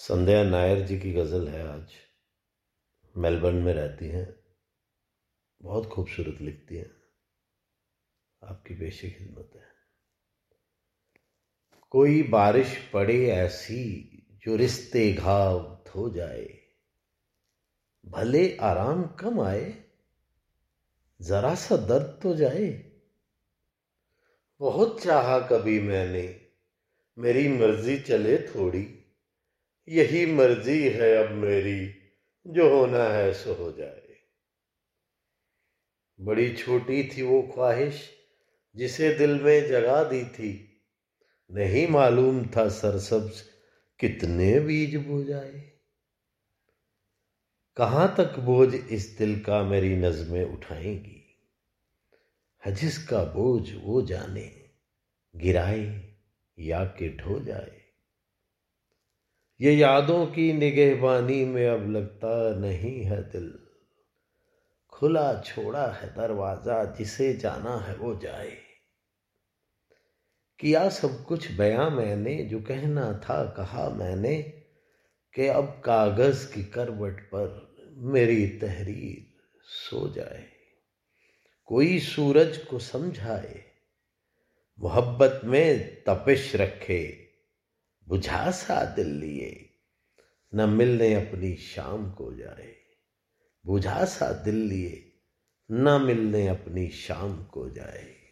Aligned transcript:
संध्या 0.00 0.44
नायर 0.44 0.86
जी 0.86 0.98
की 0.98 1.12
गज़ल 1.12 1.48
है 1.48 1.68
आज। 1.68 1.92
मेलबर्न 3.16 3.56
में 3.56 3.74
रहती 3.74 4.08
हैं। 4.08 4.36
बहुत 5.62 5.86
खूबसूरत 5.86 6.40
लिखती 6.40 6.76
हैं। 6.76 6.90
आपकी 8.44 8.74
पेशी 8.74 9.10
खिदमत 9.10 9.50
है। 9.54 9.68
कोई 11.90 12.22
बारिश 12.22 12.90
पड़े 12.92 13.30
ऐसी 13.30 14.02
जो 14.32 14.56
रिश्ते 14.56 15.12
घाव 15.12 15.84
धो 15.86 16.10
जाए। 16.10 16.58
भले 18.06 18.56
आराम 18.56 19.06
कम 19.06 19.40
आए, 19.40 19.84
जरा 21.22 21.54
सा 21.54 21.76
दर्द 21.76 22.20
तो 22.22 22.34
जाए। 22.34 22.92
बहुत 24.60 25.02
चाहा 25.02 25.40
कभी 25.40 25.80
मैंने, 25.80 26.48
मेरी 27.18 27.48
मर्ज़ी 27.48 28.00
चले 28.00 28.38
थोड़ी। 28.38 28.96
यही 29.90 30.26
मर्ज़ी 30.26 30.88
है 30.88 31.24
अब 31.24 31.30
मेरी, 31.30 31.94
जो 32.46 32.78
होना 32.78 33.04
है 33.04 33.32
सो 33.32 33.54
हो 33.54 33.72
जाए। 33.72 34.16
बड़ी 36.20 36.56
छोटी 36.56 37.10
थी 37.16 37.22
वो 37.22 37.42
ख्वाहिश 37.42 38.10
जिसे 38.76 39.14
दिल 39.14 39.40
में 39.40 39.68
जगा 39.68 40.04
दी 40.04 40.24
थी। 40.24 40.82
नहीं 41.50 41.88
मालूम 41.88 42.46
था 42.46 42.68
सरसब्ज 42.68 43.40
कितने 44.00 44.60
बीज 44.60 44.96
बो 44.96 45.24
जाए। 45.24 45.72
कहाँ 47.76 48.14
तक 48.18 48.38
बोझ 48.38 48.74
इस 48.74 49.16
दिल 49.18 49.40
का 49.40 49.62
मेरी 49.62 49.96
नजमें 49.96 50.44
उठाएँगी? 50.44 51.40
हजिस 52.66 53.06
का 53.06 53.24
बोझ 53.24 53.72
वो 53.84 54.02
जाने, 54.02 54.70
गिराए 55.36 56.14
या 56.58 56.84
कि 56.84 57.08
ढो 57.08 57.40
जाए। 57.40 57.89
ये 59.60 59.72
यादों 59.72 60.26
की 60.26 60.52
निगहबानी 60.52 61.44
में 61.44 61.68
अब 61.68 61.90
लगता 61.90 62.54
नहीं 62.54 63.02
है 63.02 63.22
दिल। 63.22 63.58
खुला 64.90 65.40
छोड़ा 65.40 65.86
है 65.86 66.08
दरवाज़ा, 66.08 66.84
जिसे 66.84 67.34
जाना 67.34 67.76
है 67.76 67.94
वो 67.94 68.16
जाए। 68.16 68.56
किया 70.58 70.88
सब 70.88 71.24
कुछ 71.24 71.52
बयां 71.52 71.90
मैंने, 71.90 72.36
जो 72.36 72.60
कहना 72.60 73.12
था 73.12 73.44
कहा 73.56 73.90
मैंने, 73.90 74.42
कि 75.34 75.46
अब 75.46 75.82
कागज़ 75.84 76.54
की 76.54 76.64
करवट 76.64 77.20
पर 77.20 77.76
मेरी 77.96 78.46
तहरीर 78.46 79.40
सो 79.64 80.12
जाए। 80.12 80.48
कोई 81.64 81.98
सूरज 81.98 82.56
को 82.56 82.78
समझाए, 82.78 83.64
मोहब्बत 84.80 85.40
में 85.44 86.02
तपिश 86.02 86.56
रखे 86.56 87.29
बुझा 88.10 88.50
सा 88.50 88.84
दिल 88.84 89.06
लिए, 89.06 89.74
न 90.54 90.68
मिलने 90.68 91.14
अपनी 91.14 91.56
शाम 91.56 92.10
को 92.10 92.34
जाए। 92.34 92.74
बुझा 93.66 94.04
सा 94.04 94.32
दिल 94.32 94.54
लिए, 94.54 95.20
न 95.70 96.02
मिलने 96.02 96.48
अपनी 96.48 96.88
शाम 96.88 97.44
को 97.44 97.70
जाए। 97.70 98.29